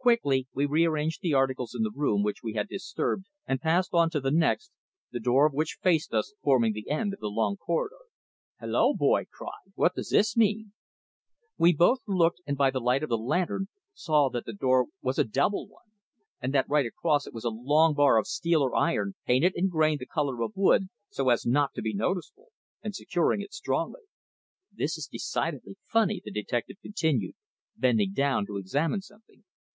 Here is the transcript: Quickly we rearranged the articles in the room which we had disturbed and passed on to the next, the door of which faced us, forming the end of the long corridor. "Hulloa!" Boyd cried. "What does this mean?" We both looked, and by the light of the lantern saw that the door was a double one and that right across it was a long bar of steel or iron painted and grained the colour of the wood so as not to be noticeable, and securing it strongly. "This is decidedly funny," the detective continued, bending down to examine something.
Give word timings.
Quickly 0.00 0.46
we 0.54 0.64
rearranged 0.64 1.20
the 1.20 1.34
articles 1.34 1.74
in 1.74 1.82
the 1.82 1.92
room 1.94 2.22
which 2.22 2.42
we 2.42 2.54
had 2.54 2.66
disturbed 2.66 3.26
and 3.46 3.60
passed 3.60 3.92
on 3.92 4.08
to 4.08 4.20
the 4.22 4.30
next, 4.30 4.72
the 5.12 5.20
door 5.20 5.44
of 5.46 5.52
which 5.52 5.76
faced 5.82 6.14
us, 6.14 6.32
forming 6.42 6.72
the 6.72 6.88
end 6.88 7.12
of 7.12 7.20
the 7.20 7.26
long 7.28 7.58
corridor. 7.58 8.00
"Hulloa!" 8.58 8.94
Boyd 8.94 9.26
cried. 9.30 9.72
"What 9.74 9.94
does 9.94 10.08
this 10.08 10.34
mean?" 10.34 10.72
We 11.58 11.74
both 11.74 11.98
looked, 12.06 12.40
and 12.46 12.56
by 12.56 12.70
the 12.70 12.80
light 12.80 13.02
of 13.02 13.10
the 13.10 13.18
lantern 13.18 13.68
saw 13.92 14.30
that 14.30 14.46
the 14.46 14.54
door 14.54 14.86
was 15.02 15.18
a 15.18 15.24
double 15.24 15.68
one 15.68 15.90
and 16.40 16.54
that 16.54 16.70
right 16.70 16.86
across 16.86 17.26
it 17.26 17.34
was 17.34 17.44
a 17.44 17.50
long 17.50 17.92
bar 17.92 18.16
of 18.16 18.26
steel 18.26 18.62
or 18.62 18.74
iron 18.74 19.12
painted 19.26 19.52
and 19.56 19.70
grained 19.70 19.98
the 20.00 20.06
colour 20.06 20.40
of 20.40 20.54
the 20.54 20.58
wood 20.62 20.88
so 21.10 21.28
as 21.28 21.44
not 21.44 21.74
to 21.74 21.82
be 21.82 21.92
noticeable, 21.92 22.48
and 22.82 22.94
securing 22.94 23.42
it 23.42 23.52
strongly. 23.52 24.04
"This 24.72 24.96
is 24.96 25.06
decidedly 25.06 25.76
funny," 25.84 26.22
the 26.24 26.32
detective 26.32 26.78
continued, 26.80 27.34
bending 27.76 28.14
down 28.14 28.46
to 28.46 28.56
examine 28.56 29.02
something. 29.02 29.44